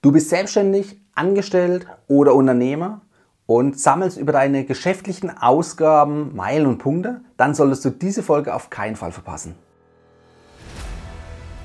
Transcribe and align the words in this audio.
Du 0.00 0.12
bist 0.12 0.28
selbstständig, 0.28 0.96
angestellt 1.16 1.84
oder 2.06 2.36
Unternehmer 2.36 3.00
und 3.46 3.80
sammelst 3.80 4.16
über 4.16 4.30
deine 4.30 4.64
geschäftlichen 4.64 5.28
Ausgaben 5.36 6.36
Meilen 6.36 6.66
und 6.66 6.78
Punkte, 6.78 7.22
dann 7.36 7.52
solltest 7.52 7.84
du 7.84 7.90
diese 7.90 8.22
Folge 8.22 8.54
auf 8.54 8.70
keinen 8.70 8.94
Fall 8.94 9.10
verpassen. 9.10 9.56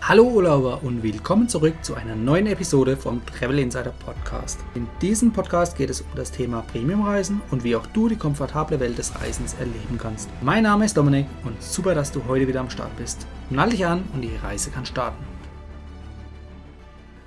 Hallo 0.01 0.23
Urlauber 0.23 0.79
und 0.81 1.04
willkommen 1.04 1.47
zurück 1.47 1.75
zu 1.83 1.93
einer 1.93 2.15
neuen 2.15 2.47
Episode 2.47 2.97
vom 2.97 3.23
Travel 3.27 3.59
Insider 3.59 3.93
Podcast. 4.04 4.59
In 4.73 4.88
diesem 5.00 5.31
Podcast 5.31 5.77
geht 5.77 5.91
es 5.91 6.02
um 6.02 6.07
das 6.15 6.31
Thema 6.31 6.63
Premiumreisen 6.63 7.39
und 7.52 7.63
wie 7.63 7.75
auch 7.75 7.86
du 7.86 8.09
die 8.09 8.18
komfortable 8.18 8.79
Welt 8.79 8.97
des 8.97 9.13
Reisens 9.21 9.54
erleben 9.59 10.00
kannst. 10.00 10.27
Mein 10.41 10.63
Name 10.63 10.86
ist 10.86 10.97
Dominik 10.97 11.27
und 11.45 11.61
super, 11.61 11.93
dass 11.93 12.11
du 12.11 12.25
heute 12.27 12.47
wieder 12.47 12.61
am 12.61 12.71
Start 12.71 12.97
bist. 12.97 13.27
Nall 13.52 13.70
dich 13.70 13.86
an 13.86 14.04
und 14.15 14.21
die 14.21 14.36
Reise 14.41 14.71
kann 14.71 14.88
starten. 14.88 15.32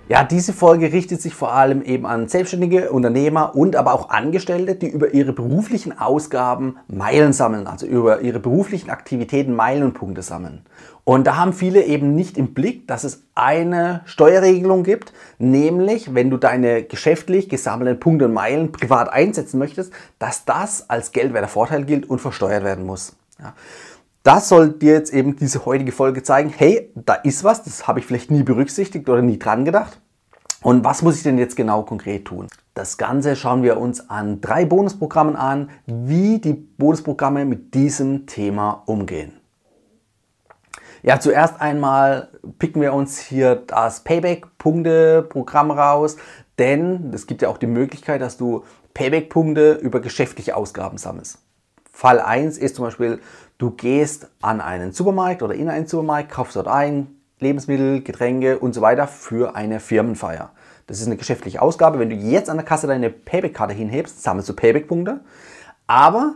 Ja, 0.09 0.23
diese 0.23 0.53
Folge 0.53 0.93
richtet 0.93 1.21
sich 1.21 1.35
vor 1.35 1.53
allem 1.53 1.83
eben 1.83 2.07
an 2.07 2.29
selbstständige 2.29 2.93
Unternehmer 2.93 3.57
und 3.57 3.75
aber 3.75 3.93
auch 3.93 4.09
Angestellte, 4.09 4.77
die 4.77 4.87
über 4.87 5.13
ihre 5.13 5.33
beruflichen 5.33 5.99
Ausgaben 5.99 6.77
Meilen 6.87 7.33
sammeln, 7.33 7.67
also 7.67 7.87
über 7.87 8.21
ihre 8.21 8.39
beruflichen 8.39 8.89
Aktivitäten 8.89 9.53
Meilen 9.53 9.83
und 9.83 9.95
Punkte 9.95 10.23
sammeln. 10.23 10.65
Und 11.03 11.27
da 11.27 11.35
haben 11.35 11.53
viele 11.53 11.85
eben 11.85 12.15
nicht 12.15 12.39
im 12.39 12.55
Blick, 12.55 12.87
dass 12.87 13.03
es 13.03 13.25
eine 13.35 14.03
Steuerregelung 14.05 14.85
gibt, 14.85 15.13
nämlich 15.39 16.15
wenn 16.15 16.31
du 16.31 16.37
deine 16.37 16.85
geschäftlich 16.85 17.49
gesammelten 17.49 17.99
Punkte 17.99 18.27
und 18.27 18.35
Meilen 18.35 18.71
privat 18.71 19.13
einsetzen 19.13 19.59
möchtest, 19.59 19.93
dass 20.21 20.45
das 20.45 20.89
als 20.89 21.11
geldwerter 21.11 21.49
Vorteil 21.49 21.85
gilt 21.85 22.09
und 22.09 22.21
versteuert 22.21 22.63
werden 22.63 22.87
muss. 22.87 23.17
Ja. 23.41 23.55
Das 24.27 24.49
soll 24.49 24.71
dir 24.71 24.95
jetzt 24.95 25.13
eben 25.13 25.37
diese 25.37 25.67
heutige 25.67 25.93
Folge 25.93 26.21
zeigen, 26.21 26.51
hey, 26.51 26.91
da 26.97 27.15
ist 27.15 27.45
was, 27.45 27.63
das 27.63 27.87
habe 27.87 28.01
ich 28.01 28.07
vielleicht 28.07 28.29
nie 28.29 28.43
berücksichtigt 28.43 29.09
oder 29.09 29.23
nie 29.23 29.39
dran 29.39 29.65
gedacht. 29.65 30.01
Und 30.63 30.85
was 30.85 31.03
muss 31.03 31.17
ich 31.17 31.23
denn 31.23 31.39
jetzt 31.39 31.55
genau 31.55 31.85
konkret 31.85 32.25
tun? 32.25 32.49
Das 32.75 32.99
Ganze 32.99 33.37
schauen 33.37 33.63
wir 33.63 33.77
uns 33.77 34.11
an 34.11 34.41
drei 34.41 34.65
Bonusprogrammen 34.65 35.37
an, 35.37 35.71
wie 35.87 36.41
die 36.41 36.55
Bonusprogramme 36.55 37.45
mit 37.45 37.75
diesem 37.75 38.27
Thema 38.27 38.83
umgehen. 38.87 39.31
Ja, 41.05 41.21
zuerst 41.21 41.61
einmal 41.61 42.31
picken 42.59 42.83
wir 42.83 42.95
uns 42.95 43.21
hier 43.21 43.55
das 43.55 44.01
Payback-Punkte-Programm 44.03 45.71
raus, 45.71 46.17
denn 46.59 47.13
es 47.15 47.29
gibt 47.29 47.43
ja 47.43 47.49
auch 47.49 47.59
die 47.59 47.69
Möglichkeit, 47.69 48.23
dass 48.23 48.37
du 48.37 48.65
Payback-Punkte 48.93 49.75
über 49.75 50.01
geschäftliche 50.01 50.57
Ausgaben 50.57 50.99
sammelst. 50.99 51.46
Fall 51.97 52.21
1 52.21 52.59
ist 52.59 52.77
zum 52.77 52.85
Beispiel, 52.85 53.21
du 53.57 53.71
gehst 53.71 54.29
an 54.43 54.61
einen 54.61 54.93
Supermarkt 54.93 55.43
oder 55.43 55.55
in 55.55 55.71
einen 55.71 55.87
Supermarkt, 55.87 56.31
kaufst 56.31 56.55
dort 56.55 56.69
ein, 56.69 57.17
Lebensmittel, 57.41 58.03
Getränke 58.03 58.59
und 58.59 58.75
so 58.75 58.83
weiter 58.83 59.07
für 59.07 59.57
eine 59.57 59.81
Firmenfeier. 59.81 60.51
Das 60.87 61.01
ist 61.01 61.07
eine 61.07 61.17
geschäftliche 61.17 61.63
Ausgabe. 61.63 61.99
Wenn 61.99 62.11
du 62.11 62.17
jetzt 62.17 62.51
an 62.51 62.59
der 62.59 62.67
Kasse 62.67 62.87
deine 62.87 63.09
Payback-Karte 63.09 63.73
hinhebst, 63.73 64.23
sammelst 64.23 64.47
du 64.47 64.53
Payback-Punkte. 64.53 65.21
Aber 65.87 66.35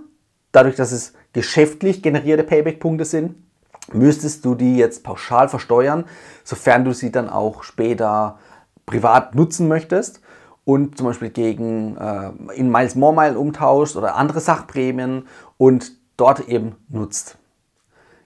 dadurch, 0.50 0.76
dass 0.76 0.92
es 0.92 1.12
geschäftlich 1.34 2.02
generierte 2.02 2.44
Payback-Punkte 2.44 3.04
sind, 3.04 3.34
müsstest 3.92 4.46
du 4.46 4.54
die 4.54 4.78
jetzt 4.78 5.04
pauschal 5.04 5.50
versteuern, 5.50 6.06
sofern 6.42 6.86
du 6.86 6.94
sie 6.94 7.12
dann 7.12 7.28
auch 7.28 7.64
später 7.64 8.38
privat 8.86 9.34
nutzen 9.34 9.68
möchtest 9.68 10.22
und 10.64 10.96
zum 10.96 11.06
Beispiel 11.06 11.30
gegen 11.30 11.96
äh, 11.96 12.30
in 12.54 12.70
Miles 12.70 12.94
More 12.94 13.14
Mile 13.14 13.38
umtauschst 13.38 13.96
oder 13.96 14.16
andere 14.16 14.40
Sachprämien 14.40 15.26
und 15.56 15.92
dort 16.16 16.48
eben 16.48 16.76
nutzt. 16.88 17.38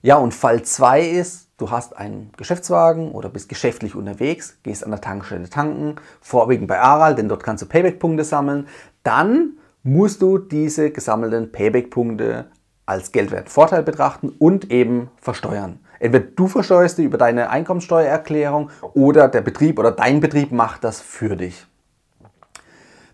Ja, 0.02 0.16
und 0.16 0.34
Fall 0.34 0.62
2 0.62 1.00
ist, 1.00 1.48
du 1.56 1.70
hast 1.70 1.96
einen 1.96 2.30
Geschäftswagen 2.36 3.12
oder 3.12 3.30
bist 3.30 3.48
geschäftlich 3.48 3.94
unterwegs, 3.94 4.58
gehst 4.62 4.84
an 4.84 4.90
der 4.90 5.00
Tankstelle 5.00 5.48
tanken, 5.48 5.96
vorwiegend 6.20 6.68
bei 6.68 6.78
Aral, 6.78 7.14
denn 7.14 7.28
dort 7.28 7.42
kannst 7.42 7.62
du 7.62 7.66
Payback-Punkte 7.66 8.24
sammeln. 8.24 8.68
Dann 9.02 9.58
musst 9.82 10.20
du 10.20 10.36
diese 10.38 10.90
gesammelten 10.90 11.52
Payback-Punkte 11.52 12.46
als 12.84 13.12
Geldwertvorteil 13.12 13.82
betrachten 13.82 14.28
und 14.28 14.70
eben 14.70 15.10
versteuern. 15.16 15.78
Entweder 16.00 16.26
du 16.36 16.48
versteuerst 16.48 16.98
die 16.98 17.04
über 17.04 17.16
deine 17.16 17.48
Einkommensteuererklärung 17.48 18.70
oder 18.92 19.28
der 19.28 19.40
Betrieb 19.40 19.78
oder 19.78 19.92
dein 19.92 20.20
Betrieb 20.20 20.52
macht 20.52 20.84
das 20.84 21.00
für 21.00 21.36
dich. 21.36 21.66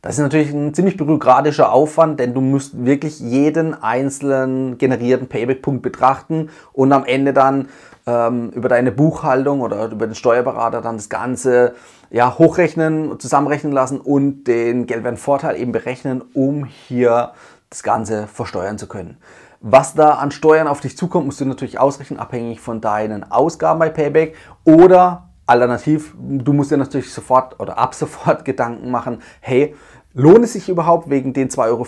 Das 0.03 0.15
ist 0.15 0.23
natürlich 0.23 0.51
ein 0.51 0.73
ziemlich 0.73 0.97
bürokratischer 0.97 1.73
Aufwand, 1.73 2.21
denn 2.21 2.33
du 2.33 2.41
musst 2.41 2.87
wirklich 2.87 3.21
jeden 3.21 3.75
einzelnen 3.75 4.79
generierten 4.79 5.29
Payback-Punkt 5.29 5.83
betrachten 5.83 6.49
und 6.73 6.93
am 6.93 7.05
Ende 7.05 7.35
dann 7.35 7.69
ähm, 8.07 8.51
über 8.51 8.71
deine 8.71 8.93
Buchhaltung 8.93 9.61
oder 9.61 9.91
über 9.91 10.07
den 10.07 10.15
Steuerberater 10.15 10.81
dann 10.81 10.97
das 10.97 11.11
Ganze 11.11 11.75
ja, 12.11 12.39
hochrechnen, 12.39 13.21
zusammenrechnen 13.21 13.73
lassen 13.73 14.01
und 14.01 14.45
den 14.45 14.87
Geldwertvorteil 14.87 15.61
eben 15.61 15.73
berechnen, 15.73 16.23
um 16.33 16.65
hier 16.65 17.33
das 17.69 17.83
Ganze 17.83 18.27
versteuern 18.27 18.79
zu 18.79 18.89
können. 18.89 19.19
Was 19.61 19.95
da 19.95 20.13
an 20.13 20.31
Steuern 20.31 20.67
auf 20.67 20.81
dich 20.81 20.97
zukommt, 20.97 21.27
musst 21.27 21.43
du 21.43 21.45
natürlich 21.45 21.79
ausrechnen, 21.79 22.19
abhängig 22.19 22.61
von 22.61 22.81
deinen 22.81 23.31
Ausgaben 23.31 23.79
bei 23.79 23.91
Payback 23.91 24.35
oder 24.65 25.30
Alternativ, 25.51 26.15
du 26.19 26.53
musst 26.53 26.71
dir 26.71 26.77
natürlich 26.77 27.13
sofort 27.13 27.59
oder 27.61 27.77
ab 27.77 27.95
sofort 27.97 28.45
Gedanken 28.45 28.91
machen, 28.91 29.19
hey, 29.41 29.75
lohnt 30.15 30.45
es 30.45 30.55
sich 30.55 30.69
überhaupt 30.69 31.11
wegen 31.11 31.33
den 31.33 31.49
2,50 31.49 31.59
Euro 31.69 31.87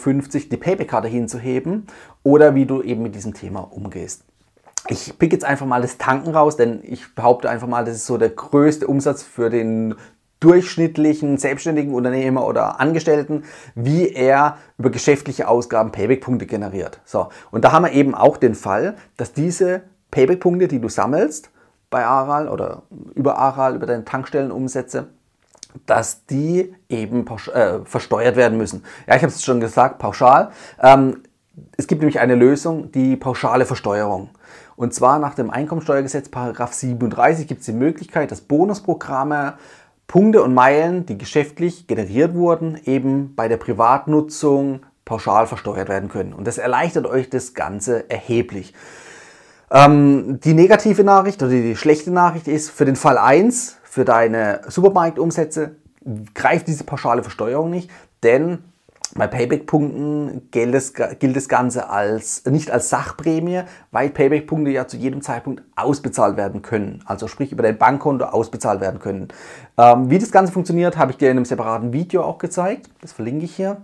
die 0.51 0.57
Payback-Karte 0.57 1.09
hinzuheben 1.09 1.87
oder 2.23 2.55
wie 2.55 2.67
du 2.67 2.83
eben 2.83 3.03
mit 3.03 3.15
diesem 3.15 3.35
Thema 3.35 3.61
umgehst. 3.61 4.25
Ich 4.89 5.17
pick 5.17 5.33
jetzt 5.33 5.45
einfach 5.45 5.67
mal 5.67 5.81
das 5.81 5.97
Tanken 5.97 6.35
raus, 6.35 6.57
denn 6.57 6.81
ich 6.83 7.15
behaupte 7.15 7.49
einfach 7.49 7.69
mal, 7.69 7.85
das 7.85 7.97
ist 7.97 8.07
so 8.07 8.19
der 8.19 8.31
größte 8.31 8.87
Umsatz 8.87 9.23
für 9.23 9.49
den 9.49 9.95
durchschnittlichen 10.41 11.39
selbstständigen 11.39 11.95
Unternehmer 11.95 12.45
oder 12.45 12.81
Angestellten, 12.81 13.45
wie 13.77 14.09
er 14.09 14.59
über 14.77 14.91
geschäftliche 14.91 15.47
Ausgaben 15.47 15.93
Payback-Punkte 15.93 16.47
generiert. 16.47 17.01
So, 17.05 17.29
und 17.53 17.65
da 17.65 17.71
haben 17.71 17.85
wir 17.85 17.93
eben 17.93 18.17
auch 18.17 18.37
den 18.37 18.57
Fall, 18.57 18.97
dass 19.17 19.33
diese 19.33 19.83
Payback-Punkte, 20.11 20.67
die 20.67 20.81
du 20.81 20.89
sammelst, 20.89 21.53
bei 21.93 22.05
Aral 22.05 22.49
oder 22.49 22.83
über 23.15 23.39
Aral, 23.39 23.77
über 23.77 23.87
deine 23.87 24.05
Tankstellenumsätze, 24.05 25.07
dass 25.87 26.27
die 26.27 26.75
eben 26.89 27.25
äh, 27.27 27.79
versteuert 27.85 28.35
werden 28.35 28.59
müssen. 28.59 28.83
Ja, 29.07 29.15
ich 29.15 29.23
habe 29.23 29.33
es 29.33 29.45
schon 29.45 29.61
gesagt, 29.61 30.01
pauschal. 30.01 30.51
Ähm, 30.83 31.23
es 31.77 31.87
gibt 31.87 32.01
nämlich 32.01 32.19
eine 32.19 32.35
Lösung, 32.35 32.91
die 32.91 33.15
pauschale 33.17 33.67
Versteuerung. 33.67 34.31
Und 34.75 34.95
zwar 34.95 35.19
nach 35.19 35.35
dem 35.35 35.51
Einkommensteuergesetz 35.51 36.31
Paragraph 36.31 36.73
37 36.73 37.47
gibt 37.47 37.61
es 37.61 37.67
die 37.67 37.73
Möglichkeit, 37.73 38.31
dass 38.31 38.41
Bonusprogramme 38.41 39.55
Punkte 40.07 40.43
und 40.43 40.55
Meilen, 40.55 41.07
die 41.07 41.17
geschäftlich 41.17 41.87
generiert 41.87 42.35
wurden, 42.35 42.79
eben 42.85 43.35
bei 43.35 43.49
der 43.49 43.59
Privatnutzung 43.59 44.81
pauschal 45.05 45.47
versteuert 45.47 45.89
werden 45.89 46.09
können. 46.09 46.33
Und 46.33 46.47
das 46.47 46.59
erleichtert 46.59 47.07
euch 47.07 47.29
das 47.31 47.55
Ganze 47.55 48.09
erheblich. 48.11 48.75
Ähm, 49.73 50.39
die 50.41 50.53
negative 50.53 51.03
Nachricht 51.03 51.43
oder 51.43 51.51
die 51.51 51.77
schlechte 51.77 52.11
Nachricht 52.11 52.47
ist, 52.47 52.71
für 52.71 52.85
den 52.85 52.97
Fall 52.97 53.17
1, 53.17 53.79
für 53.83 54.05
deine 54.05 54.61
Supermarktumsätze, 54.69 55.77
greift 56.35 56.69
diese 56.69 56.85
pauschale 56.85 57.23
Versteuerung 57.23 57.71
nicht, 57.71 57.91
denn 58.23 58.59
bei 59.15 59.27
Payback-Punkten 59.27 60.49
gilt 60.51 60.75
das, 60.75 60.93
gilt 60.95 61.37
das 61.37 61.49
Ganze 61.49 61.91
als, 61.91 62.45
nicht 62.47 62.71
als 62.71 62.89
Sachprämie, 62.89 63.63
weil 63.91 64.11
Payback-Punkte 64.11 64.71
ja 64.71 64.87
zu 64.87 64.97
jedem 64.97 65.21
Zeitpunkt 65.21 65.63
ausbezahlt 65.77 66.37
werden 66.37 66.63
können. 66.63 67.03
Also 67.05 67.29
sprich 67.29 67.53
über 67.53 67.63
dein 67.63 67.77
Bankkonto 67.77 68.25
ausbezahlt 68.25 68.81
werden 68.81 69.01
können. 69.01 69.29
Ähm, 69.77 70.09
wie 70.09 70.19
das 70.19 70.33
Ganze 70.33 70.53
funktioniert, 70.53 70.97
habe 70.97 71.13
ich 71.13 71.19
dir 71.19 71.31
in 71.31 71.37
einem 71.37 71.45
separaten 71.45 71.93
Video 71.93 72.23
auch 72.23 72.39
gezeigt. 72.39 72.89
Das 73.03 73.13
verlinke 73.13 73.45
ich 73.45 73.55
hier. 73.55 73.83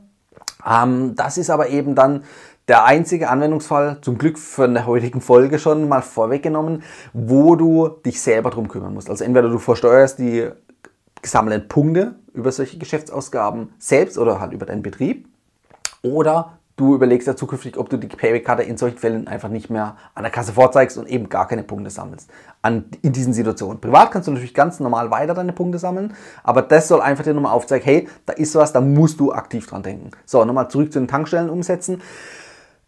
Ähm, 0.66 1.14
das 1.14 1.38
ist 1.38 1.50
aber 1.50 1.69
eben 1.69 1.94
dann 1.94 2.24
der 2.69 2.84
einzige 2.84 3.30
Anwendungsfall, 3.30 3.98
zum 4.02 4.19
Glück 4.19 4.38
von 4.38 4.74
der 4.74 4.86
heutigen 4.86 5.20
Folge 5.20 5.58
schon 5.58 5.88
mal 5.88 6.02
vorweggenommen, 6.02 6.82
wo 7.14 7.56
du 7.56 7.88
dich 7.88 8.20
selber 8.20 8.50
drum 8.50 8.69
kümmern 8.69 8.92
musst. 8.92 9.08
Also 9.08 9.24
entweder 9.24 9.48
du 9.48 9.58
versteuerst 9.58 10.19
die 10.19 10.50
gesammelten 11.22 11.69
Punkte 11.69 12.16
über 12.34 12.52
solche 12.52 12.78
Geschäftsausgaben 12.78 13.72
selbst 13.78 14.19
oder 14.19 14.38
halt 14.38 14.52
über 14.52 14.66
deinen 14.66 14.82
Betrieb 14.82 15.28
oder 16.02 16.58
du 16.78 16.94
überlegst 16.94 17.26
ja 17.26 17.36
zukünftig, 17.36 17.76
ob 17.76 17.90
du 17.90 17.98
die 17.98 18.06
Payback-Karte 18.06 18.62
in 18.62 18.78
solchen 18.78 18.98
Fällen 18.98 19.28
einfach 19.28 19.48
nicht 19.48 19.69
mehr 19.69 19.96
an 20.14 20.22
der 20.22 20.32
Kasse 20.32 20.52
vorzeigst 20.52 20.96
und 20.96 21.06
eben 21.08 21.28
gar 21.28 21.46
keine 21.46 21.64
Punkte 21.64 21.90
sammelst. 21.90 22.30
An, 22.62 22.86
in 23.02 23.12
diesen 23.12 23.32
Situationen. 23.32 23.80
Privat 23.80 24.10
kannst 24.10 24.28
du 24.28 24.32
natürlich 24.32 24.54
ganz 24.54 24.80
normal 24.80 25.10
weiter 25.10 25.34
deine 25.34 25.52
Punkte 25.52 25.78
sammeln, 25.78 26.14
aber 26.42 26.62
das 26.62 26.88
soll 26.88 27.00
einfach 27.00 27.25
dir 27.25 27.34
nochmal 27.34 27.52
aufzeigen, 27.52 27.84
hey, 27.84 28.08
da 28.26 28.32
ist 28.32 28.54
was, 28.54 28.72
da 28.72 28.80
musst 28.80 29.20
du 29.20 29.32
aktiv 29.32 29.66
dran 29.66 29.82
denken. 29.82 30.12
So, 30.25 30.44
nochmal 30.44 30.70
zurück 30.70 30.92
zu 30.92 31.00
den 31.00 31.08
Tankstellen 31.08 31.50
umsetzen. 31.50 32.00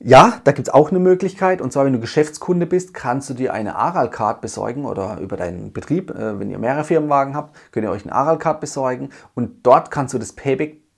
Ja, 0.02 0.40
da 0.44 0.52
gibt 0.52 0.69
es 0.69 0.72
auch 0.72 0.88
eine 0.90 0.98
Möglichkeit. 0.98 1.60
Und 1.60 1.75
zwar, 1.75 1.84
wenn 1.84 1.92
du 1.92 2.00
Geschäftskunde 2.00 2.64
bist, 2.64 2.94
kannst 2.94 3.28
du 3.28 3.34
dir 3.34 3.52
eine 3.52 3.76
Aral-Card 3.76 4.40
besorgen 4.40 4.87
oder 4.87 5.19
über 5.20 5.37
deinen 5.37 5.75
Betrieb, 5.75 6.10
äh, 6.10 6.40
wenn 6.40 6.50
ihr 6.50 6.58
mehrere 6.58 6.84
Firmenwagen 6.84 7.34
habt, 7.34 7.54
könnt 7.70 7.84
ihr 7.84 7.90
euch 7.90 8.04
eine 8.04 8.14
Aral-Card 8.14 8.60
besorgen. 8.60 9.10
Und 9.34 9.66
dort 9.66 9.90
kannst 9.90 10.14
du 10.14 10.19
das 10.19 10.32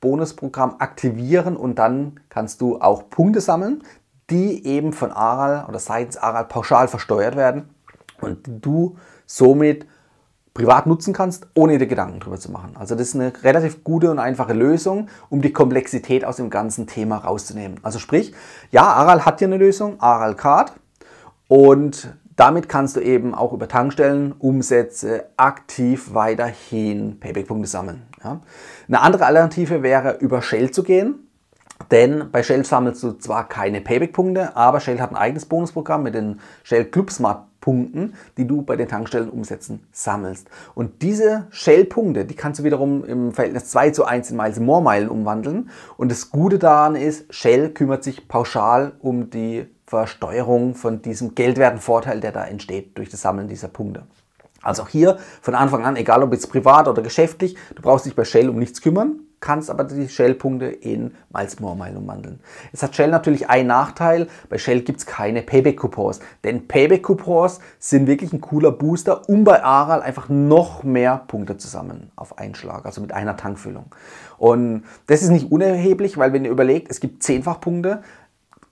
Payback-Bonusprogramm 0.02 0.76
aktivieren 0.78 1.56
und 1.56 1.78
dann 1.78 2.20
kannst 2.28 2.60
du 2.60 2.80
auch 2.80 3.08
Punkte 3.08 3.40
sammeln, 3.40 3.82
die 4.28 4.66
eben 4.66 4.92
von 4.92 5.12
Aral 5.12 5.66
oder 5.68 5.78
seitens 5.78 6.16
Aral 6.16 6.44
pauschal 6.44 6.88
versteuert 6.88 7.36
werden 7.36 7.70
und 8.20 8.38
du 8.46 8.96
somit 9.26 9.86
privat 10.54 10.86
nutzen 10.86 11.14
kannst, 11.14 11.46
ohne 11.54 11.78
dir 11.78 11.86
Gedanken 11.86 12.20
drüber 12.20 12.38
zu 12.38 12.52
machen. 12.52 12.76
Also 12.78 12.94
das 12.94 13.08
ist 13.08 13.14
eine 13.14 13.32
relativ 13.42 13.84
gute 13.84 14.10
und 14.10 14.18
einfache 14.18 14.52
Lösung, 14.52 15.08
um 15.30 15.40
die 15.40 15.52
Komplexität 15.52 16.26
aus 16.26 16.36
dem 16.36 16.50
ganzen 16.50 16.86
Thema 16.86 17.16
rauszunehmen. 17.18 17.80
Also 17.82 17.98
sprich, 17.98 18.34
ja, 18.70 18.82
Aral 18.82 19.24
hat 19.24 19.38
hier 19.38 19.48
eine 19.48 19.56
Lösung, 19.56 19.98
Aral 19.98 20.34
Card 20.34 20.74
und 21.48 22.14
damit 22.42 22.68
kannst 22.68 22.96
du 22.96 23.00
eben 23.00 23.36
auch 23.36 23.52
über 23.52 23.68
Tankstellen 23.68 24.32
Umsätze 24.36 25.26
aktiv 25.36 26.12
weiterhin 26.12 27.20
Payback-Punkte 27.20 27.68
sammeln. 27.68 28.02
Ja. 28.24 28.40
Eine 28.88 29.00
andere 29.00 29.26
Alternative 29.26 29.84
wäre 29.84 30.16
über 30.18 30.42
Shell 30.42 30.72
zu 30.72 30.82
gehen. 30.82 31.28
Denn 31.92 32.32
bei 32.32 32.42
Shell 32.42 32.64
sammelst 32.64 33.00
du 33.04 33.12
zwar 33.12 33.48
keine 33.48 33.80
Payback-Punkte, 33.80 34.56
aber 34.56 34.80
Shell 34.80 35.00
hat 35.00 35.10
ein 35.10 35.16
eigenes 35.16 35.46
Bonusprogramm 35.46 36.02
mit 36.02 36.16
den 36.16 36.40
Shell 36.64 36.86
Club 36.86 37.12
Smart 37.12 37.44
Punkten, 37.60 38.14
die 38.36 38.48
du 38.48 38.62
bei 38.62 38.74
den 38.74 38.88
Tankstellenumsätzen 38.88 39.86
sammelst. 39.92 40.48
Und 40.74 41.00
diese 41.02 41.46
Shell-Punkte, 41.50 42.24
die 42.24 42.34
kannst 42.34 42.58
du 42.58 42.64
wiederum 42.64 43.04
im 43.04 43.30
Verhältnis 43.30 43.70
2 43.70 43.90
zu 43.90 44.04
1 44.04 44.32
in 44.32 44.36
Miles 44.36 44.58
More 44.58 44.82
Meilen 44.82 45.08
umwandeln. 45.08 45.70
Und 45.96 46.10
das 46.10 46.32
Gute 46.32 46.58
daran 46.58 46.96
ist, 46.96 47.32
Shell 47.32 47.70
kümmert 47.70 48.02
sich 48.02 48.26
pauschal 48.26 48.94
um 48.98 49.30
die 49.30 49.66
Versteuerung 49.92 50.74
von 50.74 51.02
diesem 51.02 51.34
geldwerten 51.34 51.78
Vorteil, 51.78 52.20
der 52.20 52.32
da 52.32 52.46
entsteht 52.46 52.96
durch 52.96 53.10
das 53.10 53.20
Sammeln 53.20 53.46
dieser 53.46 53.68
Punkte. 53.68 54.04
Also 54.62 54.84
auch 54.84 54.88
hier 54.88 55.18
von 55.42 55.54
Anfang 55.54 55.84
an, 55.84 55.96
egal 55.96 56.22
ob 56.22 56.32
jetzt 56.32 56.50
privat 56.50 56.88
oder 56.88 57.02
geschäftlich, 57.02 57.56
du 57.74 57.82
brauchst 57.82 58.06
dich 58.06 58.16
bei 58.16 58.24
Shell 58.24 58.48
um 58.48 58.58
nichts 58.58 58.80
kümmern 58.80 59.20
kannst 59.42 59.68
aber 59.68 59.84
die 59.84 60.08
Shell-Punkte 60.08 60.66
in 60.66 61.14
Miles 61.34 61.60
More 61.60 61.76
Mile 61.76 61.98
umwandeln. 61.98 62.40
Jetzt 62.72 62.82
hat 62.82 62.96
Shell 62.96 63.10
natürlich 63.10 63.50
einen 63.50 63.68
Nachteil. 63.68 64.28
Bei 64.48 64.56
Shell 64.56 64.80
gibt 64.80 65.00
es 65.00 65.06
keine 65.06 65.42
Payback-Coupons. 65.42 66.20
Denn 66.44 66.66
Payback-Coupons 66.66 67.60
sind 67.78 68.06
wirklich 68.06 68.32
ein 68.32 68.40
cooler 68.40 68.70
Booster, 68.70 69.28
um 69.28 69.44
bei 69.44 69.62
Aral 69.62 70.00
einfach 70.00 70.30
noch 70.30 70.84
mehr 70.84 71.24
Punkte 71.26 71.58
zu 71.58 71.68
sammeln 71.68 72.10
auf 72.16 72.38
einen 72.38 72.54
Schlag, 72.54 72.86
also 72.86 73.02
mit 73.02 73.12
einer 73.12 73.36
Tankfüllung. 73.36 73.86
Und 74.38 74.84
das 75.08 75.22
ist 75.22 75.30
nicht 75.30 75.52
unerheblich, 75.52 76.16
weil 76.16 76.32
wenn 76.32 76.44
ihr 76.44 76.50
überlegt, 76.50 76.90
es 76.90 77.00
gibt 77.00 77.22
zehnfach 77.22 77.60
Punkte, 77.60 78.02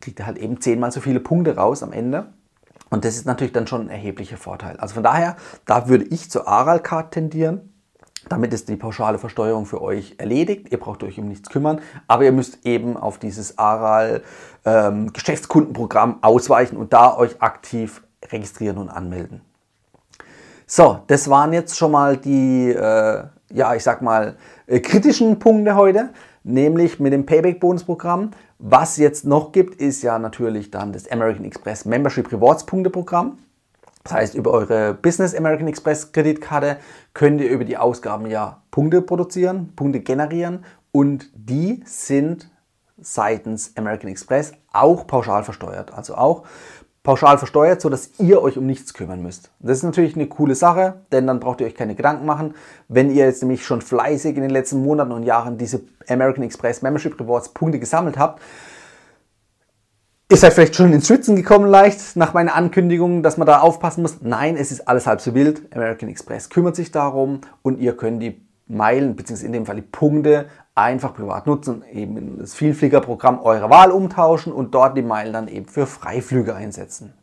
kriegt 0.01 0.19
ihr 0.19 0.27
halt 0.27 0.39
eben 0.39 0.61
zehnmal 0.61 0.93
so 0.93 1.01
viele 1.01 1.21
Punkte 1.21 1.57
raus 1.57 1.83
am 1.83 1.93
Ende. 1.93 2.33
Und 2.91 3.05
das 3.05 3.17
ist 3.17 3.27
natürlich 3.27 3.53
dann 3.53 3.67
schon 3.67 3.83
ein 3.83 3.91
erheblicher 3.91 4.37
Vorteil. 4.37 4.77
Also 4.79 4.95
von 4.95 5.03
daher, 5.05 5.37
da 5.65 5.89
würde 5.89 6.05
ich 6.05 6.31
zur 6.31 6.49
Aral-Card 6.49 7.13
tendieren. 7.13 7.73
Damit 8.29 8.53
ist 8.53 8.69
die 8.69 8.77
pauschale 8.77 9.19
Versteuerung 9.19 9.65
für 9.65 9.81
euch 9.81 10.17
erledigt. 10.19 10.71
Ihr 10.71 10.79
braucht 10.79 11.03
euch 11.03 11.19
um 11.19 11.29
nichts 11.29 11.49
kümmern, 11.49 11.81
aber 12.07 12.25
ihr 12.25 12.33
müsst 12.33 12.67
eben 12.67 12.97
auf 12.97 13.19
dieses 13.19 13.57
ARAL 13.59 14.23
ähm, 14.65 15.11
ausweichen 16.21 16.77
und 16.77 16.93
da 16.93 17.17
euch 17.17 17.41
aktiv 17.41 18.03
registrieren 18.31 18.77
und 18.77 18.91
anmelden. 18.91 19.41
So, 20.67 21.01
das 21.07 21.31
waren 21.31 21.53
jetzt 21.53 21.77
schon 21.79 21.93
mal 21.93 22.17
die, 22.17 22.71
äh, 22.71 23.25
ja, 23.53 23.75
ich 23.75 23.83
sag 23.83 24.03
mal, 24.03 24.37
äh, 24.67 24.81
kritischen 24.81 25.39
Punkte 25.39 25.75
heute, 25.75 26.11
nämlich 26.43 27.01
mit 27.01 27.13
dem 27.13 27.27
Payback-Bonus-Programm. 27.27 28.31
Was 28.59 28.97
jetzt 28.97 29.25
noch 29.25 29.53
gibt, 29.53 29.81
ist 29.81 30.03
ja 30.03 30.19
natürlich 30.19 30.71
dann 30.71 30.93
das 30.93 31.11
American 31.11 31.45
Express 31.45 31.85
Membership 31.85 32.31
Rewards 32.33 32.65
Punkte-Programm. 32.67 33.39
Das 34.05 34.13
heißt, 34.13 34.35
über 34.35 34.51
eure 34.53 34.95
Business 34.95 35.35
American 35.35 35.69
Express 35.69 36.13
Kreditkarte 36.13 36.79
könnt 37.13 37.41
ihr 37.41 37.51
über 37.51 37.65
die 37.65 37.77
Ausgaben 37.77 38.27
ja 38.27 38.63
Punkte 38.71 39.03
produzieren, 39.03 39.73
Punkte 39.77 40.01
generieren 40.01 40.65
und 40.91 41.31
die 41.35 41.83
sind 41.85 42.51
seitens 42.99 43.77
American 43.77 44.11
Express 44.11 44.53
auch 44.73 45.07
pauschal 45.07 45.45
versteuert. 45.45 45.93
Also 45.93 46.15
auch 46.15 46.45
pauschal 47.03 47.39
versteuert, 47.39 47.81
sodass 47.81 48.11
ihr 48.19 48.43
euch 48.43 48.59
um 48.59 48.67
nichts 48.67 48.93
kümmern 48.93 49.23
müsst. 49.23 49.51
Das 49.59 49.79
ist 49.79 49.85
natürlich 49.85 50.17
eine 50.17 50.27
coole 50.27 50.55
Sache, 50.55 51.01
denn 51.13 51.27
dann 51.27 51.41
braucht 51.41 51.61
ihr 51.61 51.67
euch 51.67 51.75
keine 51.75 51.95
Gedanken 51.95 52.27
machen. 52.27 52.55
Wenn 52.89 53.11
ihr 53.11 53.25
jetzt 53.25 53.43
nämlich 53.43 53.65
schon 53.65 53.81
fleißig 53.81 54.37
in 54.37 54.43
den 54.43 54.51
letzten 54.51 54.83
Monaten 54.83 55.13
und 55.13 55.23
Jahren 55.23 55.57
diese 55.57 55.81
American 56.09 56.45
Express 56.45 56.83
Membership 56.83 57.19
Rewards 57.19 57.51
Punkte 57.51 57.79
gesammelt 57.79 58.19
habt, 58.19 58.41
Ihr 60.33 60.37
seid 60.37 60.53
vielleicht 60.53 60.77
schon 60.77 60.93
ins 60.93 61.09
Schwitzen 61.09 61.35
gekommen 61.35 61.69
leicht 61.69 62.15
nach 62.15 62.35
meiner 62.35 62.55
Ankündigung, 62.55 63.25
dass 63.25 63.37
man 63.37 63.49
da 63.49 63.59
aufpassen 63.59 64.03
muss. 64.03 64.19
Nein, 64.21 64.57
es 64.57 64.71
ist 64.71 64.87
alles 64.87 65.09
halb 65.09 65.21
so 65.21 65.35
wild. 65.35 65.63
American 65.75 66.09
Express 66.09 66.49
kümmert 66.49 66.77
sich 66.77 66.93
darum 66.93 67.41
und 67.63 67.81
ihr 67.81 67.97
könnt 67.97 68.23
die 68.23 68.41
Meilen, 68.69 69.17
beziehungsweise 69.17 69.47
in 69.47 69.53
dem 69.53 69.67
Fall 69.67 69.75
die 69.75 69.83
Punkte, 69.83 70.47
einfach 70.83 71.15
privat 71.15 71.47
nutzen, 71.47 71.85
eben 71.93 72.17
in 72.17 72.39
das 72.39 72.55
Vielfliegerprogramm 72.55 73.41
eurer 73.41 73.71
Wahl 73.71 73.91
umtauschen 73.91 74.53
und 74.53 74.75
dort 74.75 74.97
die 74.97 75.03
Meilen 75.03 75.33
dann 75.33 75.49
eben 75.49 75.67
für 75.67 75.87
Freiflüge 75.87 76.55
einsetzen. 76.55 77.15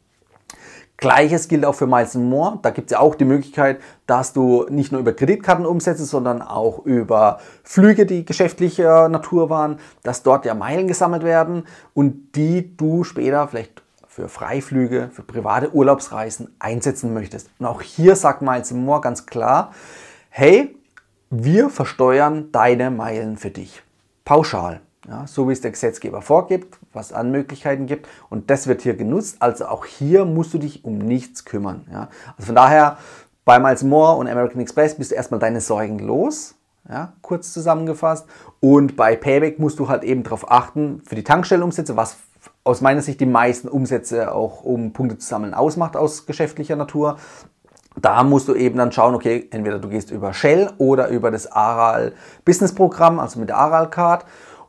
Gleiches 0.97 1.47
gilt 1.47 1.63
auch 1.63 1.75
für 1.75 1.85
Miles 1.85 2.15
More. 2.15 2.57
Da 2.63 2.71
gibt 2.71 2.87
es 2.87 2.93
ja 2.93 2.99
auch 2.99 3.13
die 3.13 3.25
Möglichkeit, 3.25 3.79
dass 4.07 4.33
du 4.33 4.65
nicht 4.69 4.91
nur 4.91 5.01
über 5.01 5.13
Kreditkarten 5.13 5.65
umsetzt, 5.65 6.03
sondern 6.07 6.41
auch 6.41 6.79
über 6.85 7.39
Flüge, 7.63 8.07
die 8.07 8.25
geschäftlicher 8.25 9.07
Natur 9.07 9.51
waren, 9.51 9.77
dass 10.01 10.23
dort 10.23 10.45
ja 10.45 10.55
Meilen 10.55 10.87
gesammelt 10.87 11.23
werden 11.23 11.67
und 11.93 12.35
die 12.35 12.75
du 12.75 13.03
später 13.03 13.47
vielleicht 13.47 13.83
für 14.07 14.27
Freiflüge, 14.27 15.11
für 15.13 15.21
private 15.21 15.71
Urlaubsreisen 15.75 16.55
einsetzen 16.57 17.13
möchtest. 17.13 17.51
Und 17.59 17.67
auch 17.67 17.83
hier 17.83 18.15
sagt 18.15 18.41
Miles 18.41 18.71
More 18.71 18.99
ganz 18.99 19.27
klar, 19.27 19.73
hey, 20.29 20.75
wir 21.29 21.69
versteuern 21.69 22.51
deine 22.51 22.91
Meilen 22.91 23.37
für 23.37 23.51
dich. 23.51 23.83
Pauschal. 24.25 24.81
Ja, 25.07 25.25
so 25.25 25.47
wie 25.47 25.53
es 25.53 25.61
der 25.61 25.71
Gesetzgeber 25.71 26.21
vorgibt, 26.21 26.79
was 26.91 27.13
an 27.13 27.31
Möglichkeiten 27.31 27.85
gibt. 27.85 28.09
Und 28.29 28.49
das 28.49 28.67
wird 28.67 28.81
hier 28.81 28.95
genutzt. 28.95 29.37
Also 29.39 29.67
auch 29.67 29.85
hier 29.85 30.25
musst 30.25 30.53
du 30.53 30.57
dich 30.57 30.83
um 30.83 30.97
nichts 30.97 31.45
kümmern. 31.45 31.85
Ja. 31.91 32.09
Also 32.35 32.47
von 32.47 32.55
daher, 32.55 32.97
bei 33.45 33.59
Miles 33.59 33.83
More 33.83 34.17
und 34.17 34.27
American 34.27 34.59
Express 34.59 34.95
bist 34.95 35.11
du 35.11 35.15
erstmal 35.15 35.39
deine 35.39 35.61
Sorgen 35.61 35.99
los. 35.99 36.55
Ja, 36.89 37.13
kurz 37.21 37.53
zusammengefasst. 37.53 38.25
Und 38.59 38.95
bei 38.95 39.15
Payback 39.15 39.59
musst 39.59 39.79
du 39.79 39.87
halt 39.87 40.03
eben 40.03 40.23
darauf 40.23 40.49
achten, 40.51 41.01
für 41.05 41.15
die 41.15 41.23
Tankstellenumsätze, 41.23 41.95
was 41.95 42.17
aus 42.63 42.81
meiner 42.81 43.01
Sicht 43.01 43.19
die 43.21 43.25
meisten 43.25 43.67
Umsätze 43.67 44.33
auch 44.33 44.63
um 44.63 44.93
Punkte 44.93 45.17
zu 45.17 45.27
sammeln 45.27 45.53
ausmacht 45.53 45.95
aus 45.95 46.25
geschäftlicher 46.25 46.75
Natur. 46.75 47.17
Da 47.99 48.23
musst 48.23 48.47
du 48.47 48.53
eben 48.53 48.77
dann 48.77 48.91
schauen, 48.91 49.15
okay, 49.15 49.47
entweder 49.51 49.79
du 49.79 49.89
gehst 49.89 50.11
über 50.11 50.33
Shell 50.33 50.71
oder 50.77 51.07
über 51.07 51.31
das 51.31 51.51
Aral 51.51 52.13
Business 52.45 52.73
Programm, 52.73 53.19
also 53.19 53.39
mit 53.39 53.49
der 53.49 53.57
Aral 53.57 53.89
Card. 53.89 54.25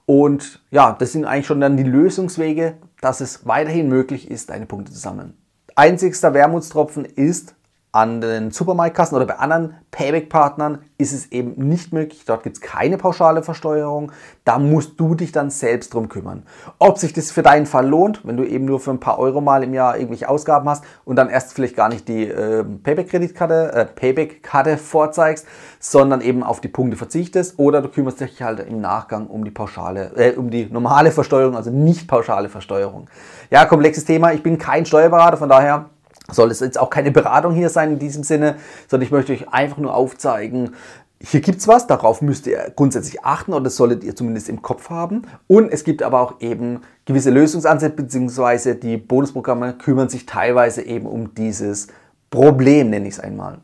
Und 0.06 0.62
ja, 0.70 0.96
das 0.98 1.12
sind 1.12 1.26
eigentlich 1.26 1.46
schon 1.46 1.60
dann 1.60 1.76
die 1.76 1.82
Lösungswege, 1.82 2.78
dass 3.02 3.20
es 3.20 3.46
weiterhin 3.46 3.88
möglich 3.88 4.30
ist, 4.30 4.48
deine 4.48 4.64
Punkte 4.64 4.92
zu 4.92 4.98
sammeln. 4.98 5.36
Einzigster 5.74 6.32
Wermutstropfen 6.32 7.04
ist, 7.04 7.54
an 7.98 8.20
den 8.20 8.52
Supermarktkassen 8.52 9.16
oder 9.16 9.26
bei 9.26 9.38
anderen 9.38 9.74
Payback-Partnern 9.90 10.78
ist 10.98 11.12
es 11.12 11.32
eben 11.32 11.54
nicht 11.68 11.92
möglich. 11.92 12.22
Dort 12.24 12.44
gibt 12.44 12.58
es 12.58 12.60
keine 12.60 12.96
pauschale 12.96 13.42
Versteuerung. 13.42 14.12
Da 14.44 14.60
musst 14.60 15.00
du 15.00 15.16
dich 15.16 15.32
dann 15.32 15.50
selbst 15.50 15.94
drum 15.94 16.08
kümmern. 16.08 16.44
Ob 16.78 16.98
sich 16.98 17.12
das 17.12 17.32
für 17.32 17.42
deinen 17.42 17.66
Fall 17.66 17.88
lohnt, 17.88 18.24
wenn 18.24 18.36
du 18.36 18.44
eben 18.44 18.66
nur 18.66 18.78
für 18.78 18.92
ein 18.92 19.00
paar 19.00 19.18
Euro 19.18 19.40
mal 19.40 19.64
im 19.64 19.74
Jahr 19.74 19.96
irgendwelche 19.96 20.28
Ausgaben 20.28 20.68
hast 20.68 20.84
und 21.04 21.16
dann 21.16 21.28
erst 21.28 21.54
vielleicht 21.54 21.74
gar 21.74 21.88
nicht 21.88 22.06
die 22.06 22.28
äh, 22.28 22.62
Payback-Kreditkarte, 22.62 23.72
äh, 23.72 23.84
Payback-Karte 23.86 24.78
vorzeigst, 24.78 25.44
sondern 25.80 26.20
eben 26.20 26.44
auf 26.44 26.60
die 26.60 26.68
Punkte 26.68 26.96
verzichtest 26.96 27.58
oder 27.58 27.82
du 27.82 27.88
kümmerst 27.88 28.20
dich 28.20 28.40
halt 28.42 28.60
im 28.60 28.80
Nachgang 28.80 29.26
um 29.26 29.44
die 29.44 29.50
pauschale, 29.50 30.12
äh, 30.14 30.36
um 30.36 30.50
die 30.50 30.66
normale 30.66 31.10
Versteuerung, 31.10 31.56
also 31.56 31.70
nicht 31.70 32.06
pauschale 32.06 32.48
Versteuerung. 32.48 33.10
Ja, 33.50 33.64
komplexes 33.64 34.04
Thema. 34.04 34.32
Ich 34.34 34.44
bin 34.44 34.56
kein 34.56 34.86
Steuerberater, 34.86 35.36
von 35.36 35.48
daher 35.48 35.86
soll 36.30 36.50
es 36.50 36.60
jetzt 36.60 36.78
auch 36.78 36.90
keine 36.90 37.10
Beratung 37.10 37.54
hier 37.54 37.70
sein 37.70 37.92
in 37.92 37.98
diesem 37.98 38.22
Sinne, 38.22 38.56
sondern 38.86 39.06
ich 39.06 39.12
möchte 39.12 39.32
euch 39.32 39.48
einfach 39.48 39.78
nur 39.78 39.94
aufzeigen, 39.94 40.74
hier 41.20 41.40
gibt 41.40 41.58
es 41.58 41.66
was, 41.66 41.86
darauf 41.88 42.22
müsst 42.22 42.46
ihr 42.46 42.72
grundsätzlich 42.76 43.24
achten 43.24 43.52
oder 43.52 43.64
das 43.64 43.76
solltet 43.76 44.04
ihr 44.04 44.14
zumindest 44.14 44.48
im 44.48 44.62
Kopf 44.62 44.88
haben. 44.88 45.22
Und 45.48 45.72
es 45.72 45.82
gibt 45.82 46.02
aber 46.02 46.20
auch 46.20 46.40
eben 46.40 46.82
gewisse 47.06 47.30
Lösungsansätze, 47.30 47.96
beziehungsweise 47.96 48.76
die 48.76 48.96
Bonusprogramme 48.96 49.74
kümmern 49.74 50.08
sich 50.08 50.26
teilweise 50.26 50.82
eben 50.82 51.06
um 51.06 51.34
dieses 51.34 51.88
Problem, 52.30 52.90
nenne 52.90 53.08
ich 53.08 53.14
es 53.14 53.20
einmal. 53.20 53.58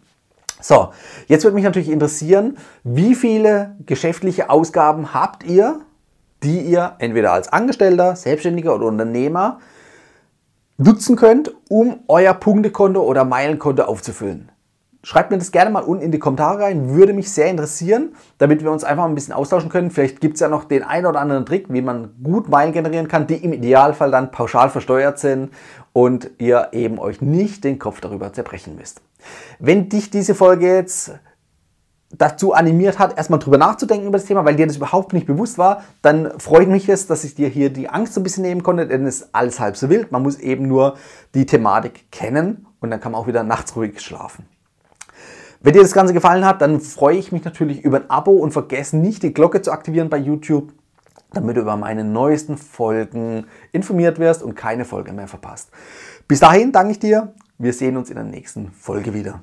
So, 0.61 0.89
jetzt 1.29 1.45
würde 1.45 1.55
mich 1.55 1.65
natürlich 1.65 1.91
interessieren, 1.91 2.57
wie 2.83 3.15
viele 3.15 3.77
geschäftliche 3.87 4.51
Ausgaben 4.51 5.15
habt 5.15 5.45
ihr, 5.45 5.81
die 6.43 6.61
ihr 6.61 6.95
entweder 6.99 7.33
als 7.33 7.53
Angestellter, 7.53 8.17
Selbstständiger 8.17 8.75
oder 8.75 8.87
Unternehmer 8.87 9.61
nutzen 10.77 11.17
könnt, 11.17 11.53
um 11.69 12.01
euer 12.09 12.35
Punktekonto 12.35 13.03
oder 13.03 13.25
Meilenkonto 13.25 13.85
aufzufüllen. 13.85 14.51
Schreibt 15.05 15.31
mir 15.31 15.37
das 15.37 15.53
gerne 15.53 15.71
mal 15.71 15.83
unten 15.83 16.03
in 16.03 16.13
die 16.13 16.19
Kommentare 16.19 16.63
rein, 16.63 16.95
würde 16.95 17.13
mich 17.13 17.31
sehr 17.31 17.49
interessieren, 17.49 18.15
damit 18.39 18.65
wir 18.65 18.73
uns 18.73 18.85
einfach 18.85 19.05
ein 19.05 19.15
bisschen 19.15 19.35
austauschen 19.35 19.69
können. 19.69 19.91
Vielleicht 19.91 20.23
gibt 20.23 20.35
es 20.35 20.41
ja 20.41 20.49
noch 20.49 20.65
den 20.65 20.83
einen 20.83 21.05
oder 21.05 21.21
anderen 21.21 21.45
Trick, 21.45 21.67
wie 21.69 21.83
man 21.83 22.15
gut 22.23 22.49
Meilen 22.49 22.73
generieren 22.73 23.07
kann, 23.07 23.27
die 23.27 23.37
im 23.37 23.53
Idealfall 23.53 24.11
dann 24.11 24.31
pauschal 24.31 24.71
versteuert 24.71 25.19
sind 25.19 25.51
und 25.93 26.31
ihr 26.39 26.69
eben 26.73 26.99
euch 26.99 27.21
nicht 27.21 27.65
den 27.65 27.79
Kopf 27.79 28.01
darüber 28.01 28.33
zerbrechen 28.33 28.77
müsst. 28.77 29.03
Wenn 29.59 29.91
dich 29.91 30.09
diese 30.09 30.35
Folge 30.35 30.75
jetzt 30.75 31.13
dazu 32.19 32.53
animiert 32.53 32.99
hat, 32.99 33.17
erstmal 33.17 33.39
drüber 33.39 33.59
nachzudenken 33.59 34.07
über 34.07 34.19
das 34.19 34.27
Thema, 34.27 34.45
weil 34.45 34.57
dir 34.57 34.67
das 34.67 34.77
überhaupt 34.77 35.13
nicht 35.13 35.27
bewusst 35.27 35.59
war, 35.59 35.85
dann 36.03 36.39
freut 36.39 36.69
mich 36.69 36.89
es, 36.89 37.07
dass 37.07 37.25
ich 37.25 37.35
dir 37.35 37.49
hier 37.49 37.71
die 37.71 37.89
Angst 37.89 38.15
so 38.15 38.21
ein 38.21 38.25
bisschen 38.25 38.43
nehmen 38.43 38.63
konnte, 38.63 38.87
denn 38.87 39.07
es 39.07 39.23
ist 39.23 39.29
alles 39.33 39.61
halb 39.61 39.77
so 39.77 39.89
wild. 39.91 40.13
Man 40.13 40.23
muss 40.23 40.39
eben 40.39 40.69
nur 40.69 40.97
die 41.35 41.47
Thematik 41.47 42.11
kennen 42.11 42.67
und 42.81 42.91
dann 42.91 43.01
kann 43.01 43.13
man 43.13 43.21
auch 43.21 43.27
wieder 43.27 43.43
nachts 43.43 43.77
ruhig 43.77 44.01
schlafen. 44.01 44.47
Wenn 45.61 45.73
dir 45.73 45.83
das 45.83 45.93
Ganze 45.93 46.13
gefallen 46.13 46.45
hat, 46.45 46.61
dann 46.61 46.81
freue 46.81 47.17
ich 47.17 47.33
mich 47.33 47.43
natürlich 47.43 47.83
über 47.83 47.97
ein 47.97 48.11
Abo 48.11 48.33
und 48.33 48.53
vergesse 48.53 48.99
nicht, 48.99 49.23
die 49.23 49.33
Glocke 49.33 49.63
zu 49.63 49.73
aktivieren 49.73 50.11
bei 50.11 50.19
YouTube, 50.19 50.73
damit 51.33 51.57
du 51.57 51.63
über 51.63 51.77
meine 51.77 52.05
neuesten 52.05 52.59
Folgen 52.59 53.47
informiert 53.73 54.19
wirst 54.19 54.43
und 54.43 54.57
keine 54.57 54.85
Folge 54.85 55.15
mehr 55.15 55.27
verpasst. 55.27 55.71
Bis 56.29 56.41
dahin 56.41 56.71
danke 56.71 56.93
ich 56.93 56.99
dir. 56.99 57.33
Wir 57.57 57.73
sehen 57.73 57.97
uns 57.97 58.11
in 58.11 58.17
der 58.17 58.25
nächsten 58.25 58.73
Folge 58.73 59.15
wieder. 59.15 59.43